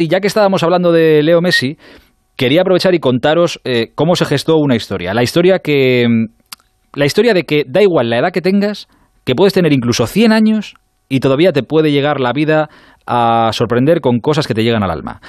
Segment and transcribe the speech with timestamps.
[0.00, 1.76] Y ya que estábamos hablando de Leo Messi,
[2.34, 5.12] quería aprovechar y contaros eh, cómo se gestó una historia.
[5.12, 6.06] La historia que.
[6.94, 8.88] La historia de que da igual la edad que tengas,
[9.26, 10.74] que puedes tener incluso 100 años
[11.10, 12.70] y todavía te puede llegar la vida
[13.06, 15.20] a sorprender con cosas que te llegan al alma.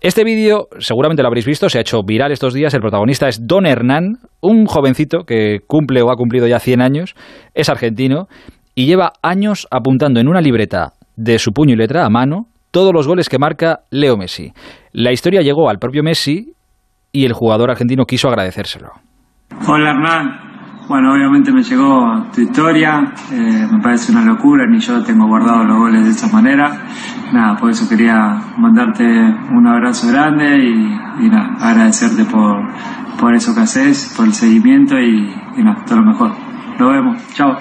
[0.00, 2.74] Este vídeo, seguramente lo habréis visto, se ha hecho viral estos días.
[2.74, 7.14] El protagonista es Don Hernán, un jovencito que cumple o ha cumplido ya 100 años,
[7.54, 8.26] es argentino
[8.74, 12.92] y lleva años apuntando en una libreta de su puño y letra a mano todos
[12.92, 14.52] los goles que marca Leo Messi.
[14.92, 16.52] La historia llegó al propio Messi
[17.12, 18.90] y el jugador argentino quiso agradecérselo.
[19.66, 20.46] Hola Hernán,
[20.88, 25.64] bueno, obviamente me llegó tu historia, eh, me parece una locura, ni yo tengo guardado
[25.64, 26.86] los goles de esa manera.
[27.32, 28.14] Nada, por eso quería
[28.56, 32.68] mandarte un abrazo grande y, nada, agradecerte por,
[33.18, 36.32] por eso que haces, por el seguimiento y, nada, todo lo mejor.
[36.78, 37.56] Nos vemos, chao.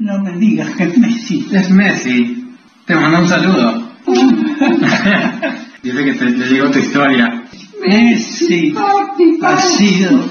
[0.00, 1.46] No me digas que es Messi.
[1.52, 2.56] Es Messi.
[2.84, 3.83] Te mando un saludo.
[5.82, 7.44] Dice que te, le llegó tu historia.
[7.86, 8.74] Messi
[9.42, 10.30] ha sido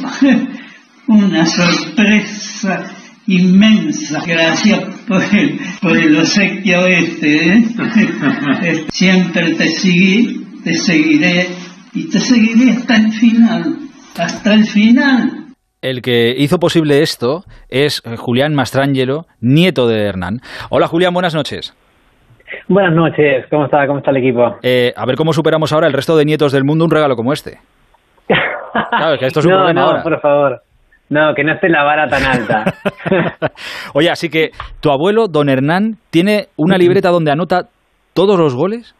[1.07, 2.85] una sorpresa
[3.27, 4.21] inmensa.
[4.25, 7.57] Gracias por el, por el obsequio este.
[7.57, 7.65] ¿eh?
[8.91, 11.47] Siempre te seguí, te seguiré
[11.93, 13.77] y te seguiré hasta el final.
[14.17, 15.43] Hasta el final.
[15.81, 20.41] El que hizo posible esto es Julián Mastrangelo, nieto de Hernán.
[20.69, 21.73] Hola Julián, buenas noches.
[22.67, 24.57] Buenas noches, ¿cómo está, cómo está el equipo?
[24.61, 27.33] Eh, a ver cómo superamos ahora el resto de nietos del mundo un regalo como
[27.33, 27.57] este.
[28.27, 30.61] Claro, que esto es un no, no, por favor.
[31.09, 32.73] No, que no esté la vara tan alta.
[33.93, 37.67] Oye, así que tu abuelo, don Hernán, tiene una libreta donde anota
[38.13, 38.95] todos los goles.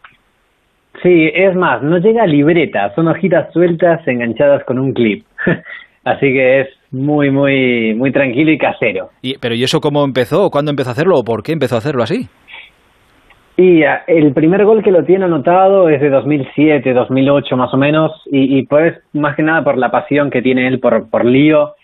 [1.01, 5.25] Sí, es más, no llega a libreta, son hojitas sueltas enganchadas con un clip.
[6.05, 9.09] Así que es muy, muy, muy tranquilo y casero.
[9.21, 10.49] Y, pero ¿y eso cómo empezó?
[10.49, 11.15] ¿Cuándo empezó a hacerlo?
[11.17, 12.27] ¿O por qué empezó a hacerlo así?
[13.55, 17.77] Y ah, el primer gol que lo tiene anotado es de 2007, 2008 más o
[17.77, 21.23] menos, y, y pues más que nada por la pasión que tiene él por, por
[21.23, 21.75] Lío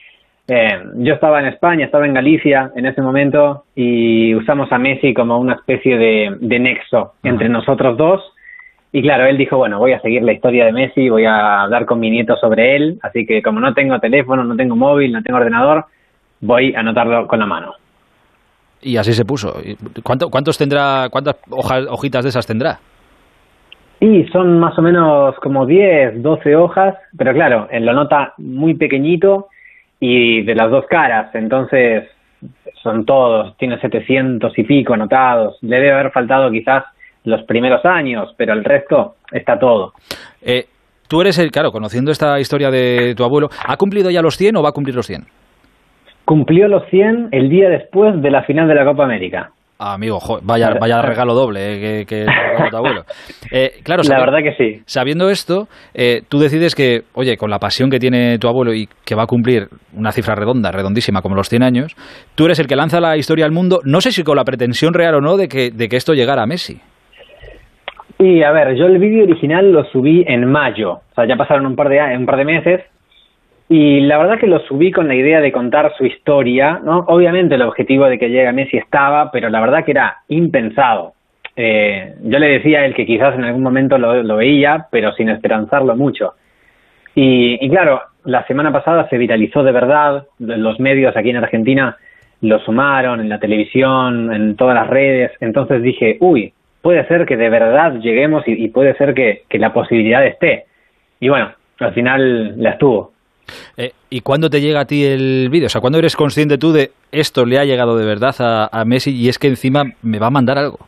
[0.51, 5.13] eh, yo estaba en España, estaba en Galicia en ese momento y usamos a Messi
[5.13, 8.33] como una especie de, nexo entre nosotros dos.
[8.91, 11.85] Y claro, él dijo, bueno, voy a seguir la historia de Messi, voy a hablar
[11.85, 15.21] con mi nieto sobre él, así que como no tengo teléfono, no tengo móvil, no
[15.21, 15.85] tengo ordenador,
[16.41, 17.73] voy a anotarlo con la mano.
[18.81, 19.55] Y así se puso.
[20.03, 22.79] ¿Cuánto, ¿Cuántos tendrá, cuántas hojitas de esas tendrá?
[23.99, 28.75] Y son más o menos como 10, 12 hojas, pero claro, él lo nota muy
[28.75, 29.47] pequeñito
[29.99, 32.05] y de las dos caras, entonces
[32.81, 36.85] son todos, tiene 700 y pico anotados, le debe haber faltado quizás
[37.25, 39.93] los primeros años, pero el resto está todo.
[40.41, 40.67] Eh,
[41.09, 44.55] tú eres el, claro, conociendo esta historia de tu abuelo, ¿ha cumplido ya los 100
[44.55, 45.25] o va a cumplir los 100?
[46.29, 49.49] Cumplió los 100 el día después de la final de la Copa América.
[49.79, 53.01] Ah, amigo, vaya, vaya regalo doble eh, que, que tu abuelo.
[53.51, 54.83] Eh, claro, la verdad que sí.
[54.85, 58.87] Sabiendo esto, eh, tú decides que, oye, con la pasión que tiene tu abuelo y
[59.03, 61.95] que va a cumplir una cifra redonda, redondísima, como los 100 años,
[62.35, 64.93] tú eres el que lanza la historia al mundo, no sé si con la pretensión
[64.93, 66.79] real o no de que, de que esto llegara a Messi.
[68.19, 71.65] Y a ver, yo el vídeo original lo subí en mayo, o sea, ya pasaron
[71.65, 72.81] un par de, un par de meses,
[73.71, 77.05] y la verdad que lo subí con la idea de contar su historia, ¿no?
[77.07, 81.13] Obviamente el objetivo de que llegue a Messi estaba, pero la verdad que era impensado.
[81.55, 85.29] Eh, yo le decía a él que quizás en algún momento lo, veía, pero sin
[85.29, 86.33] esperanzarlo mucho.
[87.13, 91.95] Y, y, claro, la semana pasada se viralizó de verdad, los medios aquí en Argentina
[92.41, 97.37] lo sumaron, en la televisión, en todas las redes, entonces dije, uy, puede ser que
[97.37, 100.65] de verdad lleguemos y, puede ser que, que la posibilidad esté.
[101.19, 103.18] Y bueno, al final la estuvo.
[103.77, 105.67] Eh, ¿Y cuándo te llega a ti el vídeo?
[105.67, 109.15] O sea, ¿cuándo eres consciente tú de esto le ha llegado de verdad a, Messi
[109.15, 110.79] y es que encima me va a mandar algo?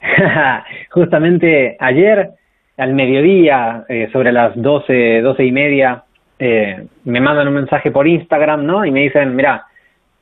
[0.90, 2.30] Justamente ayer,
[2.76, 6.04] al mediodía, eh, sobre las doce, doce y media,
[6.38, 8.84] eh, me mandan un mensaje por Instagram, ¿no?
[8.84, 9.64] Y me dicen, mira,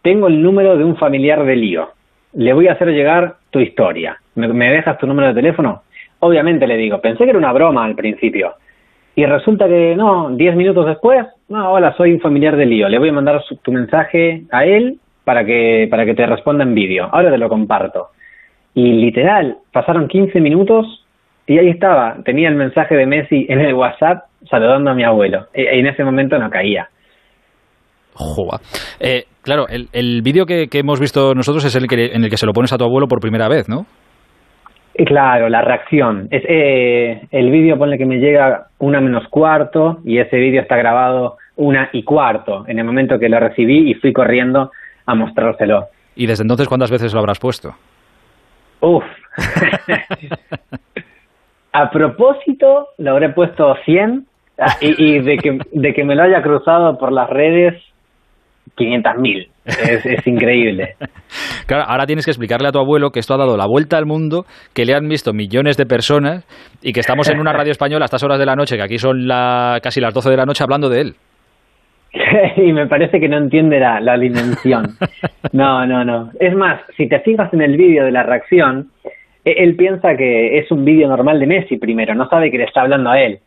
[0.03, 1.91] tengo el número de un familiar de lío.
[2.35, 4.19] Le voy a hacer llegar tu historia.
[4.35, 5.83] ¿Me dejas tu número de teléfono?
[6.21, 8.55] Obviamente le digo, pensé que era una broma al principio.
[9.17, 12.99] Y resulta que no, diez minutos después, no, hola, soy un familiar de lío, le
[12.99, 17.09] voy a mandar tu mensaje a él para que, para que te responda en vídeo,
[17.13, 18.09] ahora te lo comparto.
[18.75, 21.05] Y literal, pasaron 15 minutos
[21.47, 25.47] y ahí estaba, tenía el mensaje de Messi en el WhatsApp saludando a mi abuelo.
[25.55, 26.89] Y en ese momento no caía.
[28.15, 28.61] Joa.
[28.99, 32.31] Eh, claro, el, el vídeo que, que, hemos visto nosotros es el que, en el
[32.31, 33.87] que se lo pones a tu abuelo por primera vez, ¿no?
[34.95, 36.29] Claro, la reacción.
[36.31, 40.77] Es, eh, el vídeo pone que me llega una menos cuarto y ese vídeo está
[40.77, 44.71] grabado una y cuarto en el momento que lo recibí y fui corriendo
[45.07, 45.89] a mostrárselo.
[46.15, 47.75] ¿Y desde entonces cuántas veces lo habrás puesto?
[48.81, 49.05] Uf.
[51.73, 54.27] a propósito lo habré puesto 100
[54.59, 57.83] ah, y, de, que, de que me lo haya cruzado por las redes
[58.77, 59.49] 500.000.
[59.65, 60.95] Es, es increíble.
[61.67, 64.05] Claro, ahora tienes que explicarle a tu abuelo que esto ha dado la vuelta al
[64.05, 64.45] mundo,
[64.75, 66.45] que le han visto millones de personas
[66.83, 68.99] y que estamos en una radio española a estas horas de la noche, que aquí
[68.99, 71.15] son la, casi las 12 de la noche, hablando de él.
[72.57, 74.91] y me parece que no entiende la, la dimensión.
[75.53, 76.31] No, no, no.
[76.39, 78.91] Es más, si te fijas en el vídeo de la reacción,
[79.45, 82.65] e, él piensa que es un vídeo normal de Messi primero, no sabe que le
[82.65, 83.39] está hablando a él.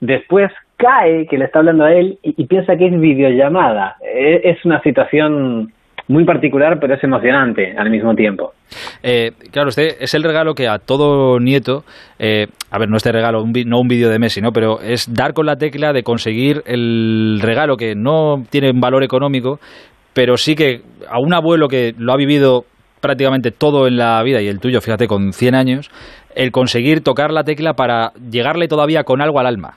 [0.00, 3.96] Después cae que le está hablando a él y, piensa que es videollamada.
[4.02, 5.72] E, es una situación
[6.08, 8.52] muy particular, pero es emocionante al mismo tiempo.
[9.02, 11.82] Eh, claro, usted es el regalo que a todo nieto,
[12.18, 14.52] eh, a ver, no este regalo, no un vídeo de Messi, ¿no?
[14.52, 19.02] Pero es dar con la tecla de conseguir el regalo que no tiene un valor
[19.02, 19.58] económico,
[20.14, 22.64] pero sí que a un abuelo que lo ha vivido
[23.00, 25.90] prácticamente todo en la vida y el tuyo, fíjate, con 100 años,
[26.34, 29.74] el conseguir tocar la tecla para llegarle todavía con algo al alma.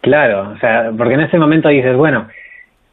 [0.00, 2.28] Claro, o sea, porque en ese momento dices, bueno,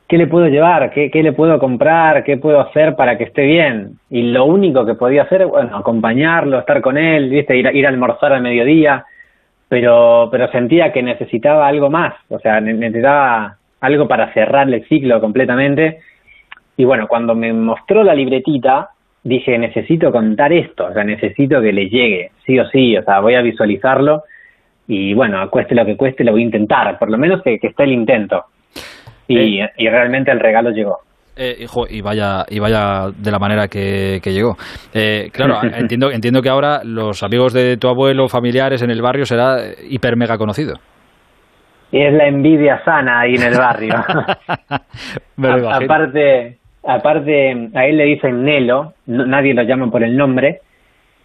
[0.08, 0.92] ¿qué le puedo llevar?
[0.92, 2.24] ¿Qué, ¿Qué, le puedo comprar?
[2.24, 4.00] ¿Qué puedo hacer para que esté bien?
[4.10, 7.56] Y lo único que podía hacer, bueno, acompañarlo, estar con él, ¿viste?
[7.56, 9.06] Ir, ir a almorzar al mediodía,
[9.70, 15.22] pero, pero sentía que necesitaba algo más, o sea, necesitaba algo para cerrar el ciclo
[15.22, 16.00] completamente
[16.78, 18.90] y bueno, cuando me mostró la libretita,
[19.24, 23.22] dije, necesito contar esto, o sea, necesito que le llegue, sí o sí, o sea,
[23.22, 24.24] voy a visualizarlo
[24.88, 27.68] y bueno, cueste lo que cueste, lo voy a intentar, por lo menos que, que
[27.68, 28.46] esté el intento.
[29.28, 29.70] Y, eh.
[29.78, 31.00] y realmente el regalo llegó.
[31.38, 34.56] Eh, hijo, y vaya, y vaya de la manera que, que llegó.
[34.94, 39.26] Eh, claro, entiendo, entiendo que ahora los amigos de tu abuelo, familiares en el barrio
[39.26, 39.58] será
[39.90, 40.76] hiper mega conocido.
[41.92, 43.96] Es la envidia sana ahí en el barrio.
[45.72, 50.62] aparte, aparte a él le dicen Nelo, nadie lo llama por el nombre,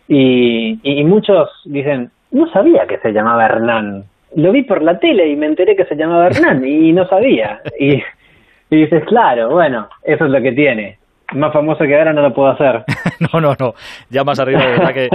[0.09, 4.05] y, y, muchos dicen, no sabía que se llamaba Hernán,
[4.37, 7.61] lo vi por la tele y me enteré que se llamaba Hernán y no sabía.
[7.79, 8.03] Y,
[8.71, 11.00] dices, claro, bueno, eso es lo que tiene
[11.35, 12.85] más famoso que ahora no lo puedo hacer.
[13.33, 13.73] no, no, no.
[14.09, 15.09] Ya más arriba de verdad que,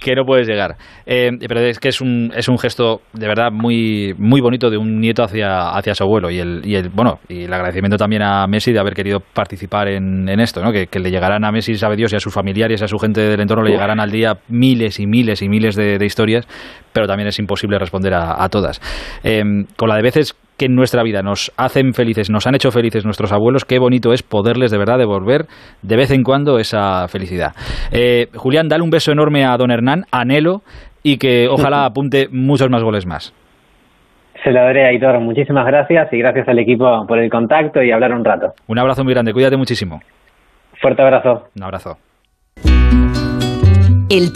[0.00, 0.76] que no puedes llegar.
[1.06, 4.76] Eh, pero es que es un, es un gesto de verdad muy, muy bonito de
[4.76, 6.30] un nieto hacia, hacia su abuelo.
[6.30, 9.88] Y el, y el, bueno, y el agradecimiento también a Messi de haber querido participar
[9.88, 10.72] en, en esto, ¿no?
[10.72, 13.20] Que, que, le llegarán a Messi, sabe Dios, y a sus familiares a su gente
[13.20, 16.46] del entorno le llegarán al día miles y miles y miles de, de historias,
[16.92, 18.80] pero también es imposible responder a, a todas.
[19.22, 19.42] Eh,
[19.76, 23.04] con la de veces que en nuestra vida nos hacen felices, nos han hecho felices
[23.04, 25.46] nuestros abuelos, qué bonito es poderles de verdad devolver
[25.82, 27.52] de vez en cuando esa felicidad.
[27.92, 30.62] Eh, Julián, dale un beso enorme a don Hernán, anhelo,
[31.02, 33.32] y que ojalá apunte muchos más goles más.
[34.44, 35.20] Se lo daré, Aitor.
[35.20, 38.52] Muchísimas gracias y gracias al equipo por el contacto y hablar un rato.
[38.68, 40.00] Un abrazo muy grande, cuídate muchísimo.
[40.80, 41.48] Fuerte abrazo.
[41.56, 41.96] Un abrazo.
[44.10, 44.32] El